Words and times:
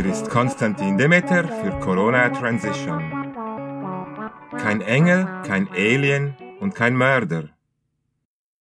Hier 0.00 0.12
ist 0.12 0.30
Konstantin 0.30 0.96
Demeter 0.96 1.46
für 1.46 1.78
Corona 1.78 2.30
Transition. 2.30 3.34
Kein 4.56 4.80
Engel, 4.80 5.26
kein 5.46 5.68
Alien 5.72 6.34
und 6.58 6.74
kein 6.74 6.96
Mörder. 6.96 7.50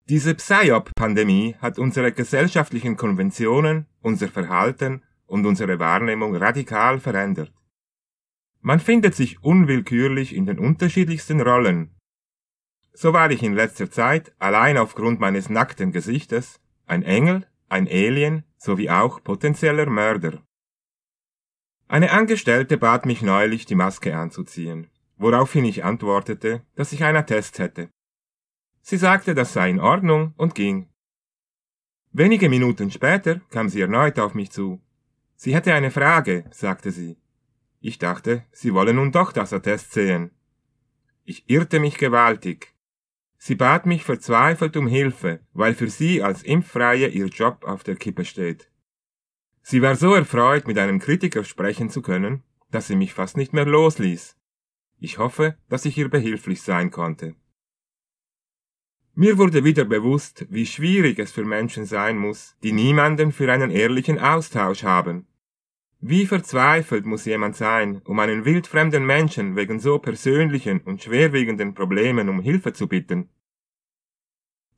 Diese 0.09 0.35
Psyop-Pandemie 0.35 1.55
hat 1.61 1.79
unsere 1.79 2.11
gesellschaftlichen 2.11 2.97
Konventionen, 2.97 3.85
unser 4.01 4.27
Verhalten 4.27 5.01
und 5.27 5.45
unsere 5.45 5.79
Wahrnehmung 5.79 6.35
radikal 6.35 6.99
verändert. 6.99 7.53
Man 8.59 8.81
findet 8.81 9.15
sich 9.15 9.41
unwillkürlich 9.41 10.35
in 10.35 10.45
den 10.45 10.59
unterschiedlichsten 10.59 11.39
Rollen. 11.39 11.95
So 12.91 13.13
war 13.13 13.31
ich 13.31 13.43
in 13.43 13.53
letzter 13.53 13.89
Zeit, 13.89 14.33
allein 14.39 14.77
aufgrund 14.77 15.21
meines 15.21 15.49
nackten 15.49 15.93
Gesichtes, 15.93 16.59
ein 16.85 17.01
Engel, 17.01 17.47
ein 17.69 17.87
Alien 17.87 18.43
sowie 18.57 18.89
auch 18.89 19.23
potenzieller 19.23 19.85
Mörder. 19.85 20.43
Eine 21.91 22.11
Angestellte 22.11 22.77
bat 22.77 23.07
mich 23.07 23.23
neulich, 23.23 23.65
die 23.65 23.73
Maske 23.73 24.15
anzuziehen, 24.15 24.91
woraufhin 25.17 25.65
ich 25.65 25.83
antwortete, 25.83 26.61
dass 26.75 26.93
ich 26.93 27.03
einen 27.03 27.17
Attest 27.17 27.57
hätte. 27.57 27.89
Sie 28.83 28.97
sagte, 28.97 29.33
das 29.33 29.53
sei 29.53 29.71
in 29.71 29.79
Ordnung 29.79 30.35
und 30.37 30.53
ging. 30.53 30.87
Wenige 32.11 32.47
Minuten 32.47 32.91
später 32.91 33.41
kam 33.49 33.69
sie 33.69 33.81
erneut 33.81 34.19
auf 34.19 34.35
mich 34.35 34.51
zu. 34.51 34.79
Sie 35.35 35.55
hätte 35.55 35.73
eine 35.73 35.89
Frage, 35.89 36.45
sagte 36.51 36.91
sie. 36.91 37.17
Ich 37.81 37.97
dachte, 37.97 38.43
sie 38.51 38.75
wolle 38.75 38.93
nun 38.93 39.11
doch 39.11 39.31
das 39.31 39.51
Attest 39.51 39.91
sehen. 39.91 40.29
Ich 41.23 41.49
irrte 41.49 41.79
mich 41.79 41.97
gewaltig. 41.97 42.75
Sie 43.39 43.55
bat 43.55 43.87
mich 43.87 44.03
verzweifelt 44.03 44.77
um 44.77 44.85
Hilfe, 44.85 45.39
weil 45.53 45.73
für 45.73 45.89
sie 45.89 46.21
als 46.21 46.43
Impffreie 46.43 47.07
ihr 47.07 47.27
Job 47.29 47.63
auf 47.63 47.83
der 47.83 47.95
Kippe 47.95 48.25
steht. 48.25 48.68
Sie 49.61 49.81
war 49.81 49.95
so 49.95 50.13
erfreut, 50.13 50.67
mit 50.67 50.77
einem 50.77 50.99
Kritiker 50.99 51.43
sprechen 51.43 51.89
zu 51.89 52.01
können, 52.01 52.43
dass 52.71 52.87
sie 52.87 52.95
mich 52.95 53.13
fast 53.13 53.37
nicht 53.37 53.53
mehr 53.53 53.65
losließ. 53.65 54.37
Ich 54.99 55.17
hoffe, 55.17 55.55
dass 55.69 55.85
ich 55.85 55.97
ihr 55.97 56.09
behilflich 56.09 56.61
sein 56.61 56.91
konnte. 56.91 57.35
Mir 59.15 59.37
wurde 59.37 59.63
wieder 59.63 59.85
bewusst, 59.85 60.45
wie 60.49 60.65
schwierig 60.65 61.19
es 61.19 61.31
für 61.31 61.43
Menschen 61.43 61.85
sein 61.85 62.17
muss, 62.17 62.55
die 62.63 62.71
niemanden 62.71 63.31
für 63.31 63.51
einen 63.51 63.69
ehrlichen 63.71 64.17
Austausch 64.19 64.83
haben. 64.83 65.27
Wie 66.01 66.25
verzweifelt 66.25 67.05
muss 67.05 67.25
jemand 67.25 67.57
sein, 67.57 68.01
um 68.05 68.19
einen 68.19 68.45
wildfremden 68.45 69.05
Menschen 69.05 69.57
wegen 69.57 69.81
so 69.81 69.99
persönlichen 69.99 70.79
und 70.81 71.03
schwerwiegenden 71.03 71.73
Problemen 71.73 72.29
um 72.29 72.39
Hilfe 72.39 72.71
zu 72.71 72.87
bitten. 72.87 73.29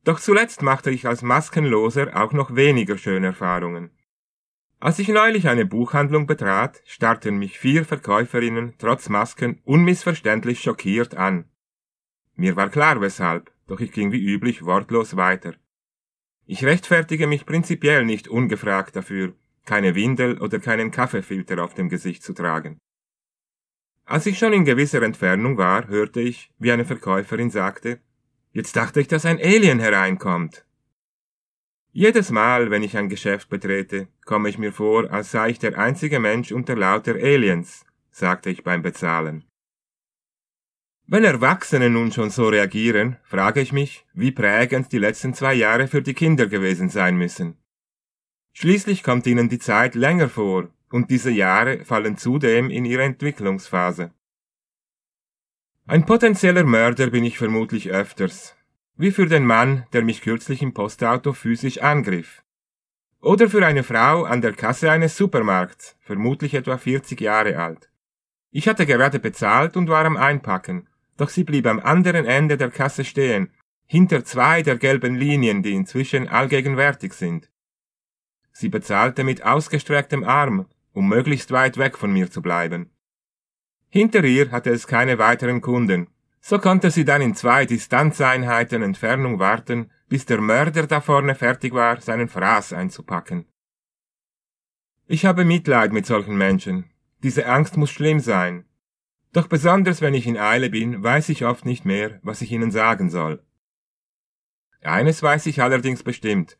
Doch 0.04 0.20
zuletzt 0.20 0.64
machte 0.64 0.90
ich 0.90 1.08
als 1.08 1.22
Maskenloser 1.22 2.20
auch 2.20 2.34
noch 2.34 2.56
weniger 2.56 2.98
schöne 2.98 3.28
Erfahrungen. 3.28 3.92
Als 4.82 4.98
ich 4.98 5.10
neulich 5.10 5.48
eine 5.48 5.68
Buchhandlung 5.68 6.26
betrat, 6.26 6.82
starrten 6.88 7.38
mich 7.38 7.60
vier 7.60 7.86
Verkäuferinnen 7.86 8.74
trotz 8.80 9.10
Masken 9.10 9.62
unmissverständlich 9.64 10.60
schockiert 10.60 11.14
an. 11.14 11.46
Mir 12.36 12.56
war 12.56 12.70
klar 12.70 13.00
weshalb, 13.00 13.52
doch 13.68 13.80
ich 13.80 13.92
ging 13.92 14.12
wie 14.12 14.26
üblich 14.26 14.66
wortlos 14.66 15.16
weiter. 15.16 15.54
Ich 16.48 16.66
rechtfertige 16.66 17.28
mich 17.28 17.46
prinzipiell 17.46 18.06
nicht 18.06 18.28
ungefragt 18.28 18.96
dafür, 18.96 19.36
keine 19.68 19.94
Windel 19.94 20.40
oder 20.40 20.58
keinen 20.58 20.90
Kaffeefilter 20.90 21.64
auf 21.64 21.76
dem 21.76 21.88
Gesicht 21.88 22.24
zu 22.24 22.34
tragen. 22.34 22.80
Als 24.06 24.26
ich 24.26 24.40
schon 24.40 24.52
in 24.52 24.66
gewisser 24.66 25.04
Entfernung 25.04 25.60
war, 25.60 25.90
hörte 25.90 26.22
ich, 26.22 26.50
wie 26.58 26.72
eine 26.72 26.86
Verkäuferin 26.86 27.52
sagte, 27.52 28.00
Jetzt 28.52 28.76
dachte 28.76 29.00
ich, 29.00 29.08
dass 29.08 29.26
ein 29.28 29.38
Alien 29.38 29.80
hereinkommt. 29.80 30.66
Jedes 31.94 32.32
Mal, 32.32 32.72
wenn 32.72 32.84
ich 32.84 32.96
ein 32.96 33.10
Geschäft 33.10 33.50
betrete, 33.50 34.08
komme 34.24 34.48
ich 34.48 34.58
mir 34.58 34.72
vor, 34.72 35.12
als 35.12 35.32
sei 35.32 35.50
ich 35.50 35.60
der 35.60 35.78
einzige 35.78 36.20
Mensch 36.20 36.54
unter 36.54 36.76
lauter 36.76 37.16
Aliens, 37.16 37.86
sagte 38.12 38.50
ich 38.50 38.64
beim 38.64 38.82
Bezahlen. 38.82 39.44
Wenn 41.06 41.26
Erwachsene 41.26 41.90
nun 41.90 42.14
schon 42.14 42.30
so 42.30 42.48
reagieren, 42.48 43.18
frage 43.24 43.60
ich 43.60 43.74
mich, 43.74 44.06
wie 44.14 44.32
prägend 44.32 44.94
die 44.94 45.00
letzten 45.00 45.34
zwei 45.34 45.54
Jahre 45.54 45.90
für 45.90 46.02
die 46.02 46.14
Kinder 46.14 46.48
gewesen 46.48 46.88
sein 46.88 47.18
müssen. 47.18 47.58
Schließlich 48.54 49.04
kommt 49.04 49.28
ihnen 49.28 49.50
die 49.50 49.60
Zeit 49.60 49.94
länger 49.96 50.30
vor, 50.30 50.70
und 50.90 51.10
diese 51.10 51.32
Jahre 51.32 51.84
fallen 51.84 52.16
zudem 52.18 52.70
in 52.70 52.86
ihre 52.86 53.04
Entwicklungsphase. 53.04 54.14
Ein 55.88 56.06
potenzieller 56.06 56.64
Mörder 56.64 57.10
bin 57.10 57.26
ich 57.26 57.38
vermutlich 57.38 57.90
öfters, 57.90 58.56
wie 58.98 59.12
für 59.12 59.28
den 59.28 59.46
Mann, 59.46 59.86
der 59.94 60.04
mich 60.04 60.22
kürzlich 60.22 60.62
im 60.62 60.74
Postauto 60.74 61.34
physisch 61.34 61.82
angriff. 61.82 62.44
Oder 63.22 63.50
für 63.50 63.66
eine 63.66 63.84
Frau 63.84 64.24
an 64.24 64.42
der 64.42 64.54
Kasse 64.54 64.92
eines 64.92 65.16
Supermarkts, 65.16 65.96
vermutlich 66.00 66.54
etwa 66.54 66.78
40 66.78 67.22
Jahre 67.22 67.58
alt. 67.58 67.90
Ich 68.50 68.68
hatte 68.68 68.86
gerade 68.86 69.20
bezahlt 69.20 69.78
und 69.78 69.90
war 69.90 70.06
am 70.06 70.18
Einpacken, 70.18 70.88
doch 71.18 71.30
sie 71.30 71.44
blieb 71.44 71.68
am 71.68 71.80
anderen 71.80 72.26
Ende 72.26 72.58
der 72.58 72.72
Kasse 72.72 73.06
stehen, 73.06 73.52
hinter 73.86 74.26
zwei 74.26 74.62
der 74.62 74.78
gelben 74.78 75.16
Linien, 75.16 75.64
die 75.64 75.74
inzwischen 75.74 76.28
allgegenwärtig 76.28 77.14
sind. 77.14 77.50
Sie 78.52 78.70
bezahlte 78.70 79.24
mit 79.24 79.44
ausgestrecktem 79.44 80.24
Arm, 80.24 80.66
um 80.94 81.08
möglichst 81.08 81.52
weit 81.52 81.78
weg 81.78 81.98
von 81.98 82.12
mir 82.12 82.30
zu 82.30 82.42
bleiben. 82.42 82.90
Hinter 83.90 84.24
ihr 84.24 84.52
hatte 84.52 84.70
es 84.70 84.88
keine 84.88 85.20
weiteren 85.20 85.62
Kunden, 85.62 86.08
so 86.42 86.58
konnte 86.58 86.90
sie 86.90 87.06
dann 87.06 87.22
in 87.22 87.36
zwei 87.36 87.66
Distanzeinheiten 87.66 88.82
Entfernung 88.82 89.40
warten, 89.40 89.92
bis 90.10 90.26
der 90.26 90.42
Mörder 90.42 90.88
da 90.88 91.00
vorne 91.00 91.36
fertig 91.36 91.74
war, 91.74 92.02
seinen 92.02 92.28
Fraß 92.28 92.74
einzupacken. 92.74 93.46
Ich 95.08 95.26
habe 95.26 95.46
Mitleid 95.46 95.94
mit 95.94 96.06
solchen 96.06 96.38
Menschen. 96.38 96.90
Diese 97.24 97.46
Angst 97.46 97.78
muss 97.78 97.92
schlimm 97.92 98.20
sein. 98.20 98.66
Doch 99.34 99.48
besonders 99.48 100.02
wenn 100.02 100.16
ich 100.16 100.26
in 100.26 100.38
Eile 100.38 100.70
bin, 100.70 101.04
weiß 101.04 101.30
ich 101.30 101.46
oft 101.46 101.66
nicht 101.66 101.86
mehr, 101.86 102.20
was 102.24 102.42
ich 102.42 102.52
ihnen 102.52 102.72
sagen 102.72 103.10
soll. 103.10 103.44
Eines 104.82 105.22
weiß 105.22 105.46
ich 105.46 105.62
allerdings 105.62 106.02
bestimmt. 106.04 106.58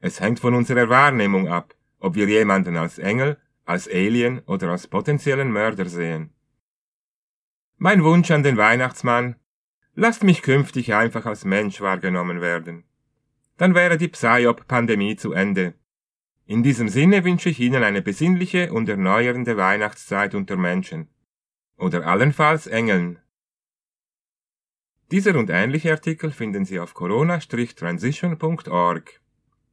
Es 0.00 0.20
hängt 0.20 0.38
von 0.38 0.54
unserer 0.54 0.88
Wahrnehmung 0.88 1.48
ab, 1.48 1.74
ob 1.98 2.14
wir 2.14 2.28
jemanden 2.28 2.76
als 2.76 2.98
Engel, 2.98 3.38
als 3.64 3.88
Alien 3.88 4.38
oder 4.46 4.70
als 4.70 4.86
potenziellen 4.86 5.50
Mörder 5.50 5.86
sehen. 5.86 6.35
Mein 7.78 8.04
Wunsch 8.04 8.30
an 8.30 8.42
den 8.42 8.56
Weihnachtsmann, 8.56 9.36
lasst 9.94 10.24
mich 10.24 10.40
künftig 10.40 10.94
einfach 10.94 11.26
als 11.26 11.44
Mensch 11.44 11.82
wahrgenommen 11.82 12.40
werden. 12.40 12.84
Dann 13.58 13.74
wäre 13.74 13.98
die 13.98 14.08
Psyop-Pandemie 14.08 15.16
zu 15.16 15.32
Ende. 15.32 15.74
In 16.46 16.62
diesem 16.62 16.88
Sinne 16.88 17.22
wünsche 17.24 17.50
ich 17.50 17.60
Ihnen 17.60 17.82
eine 17.82 18.00
besinnliche 18.00 18.72
und 18.72 18.88
erneuernde 18.88 19.58
Weihnachtszeit 19.58 20.34
unter 20.34 20.56
Menschen. 20.56 21.10
Oder 21.76 22.06
allenfalls 22.06 22.66
Engeln. 22.66 23.18
Dieser 25.10 25.36
und 25.36 25.50
ähnliche 25.50 25.92
Artikel 25.92 26.30
finden 26.30 26.64
Sie 26.64 26.80
auf 26.80 26.94
corona-transition.org. 26.94 29.20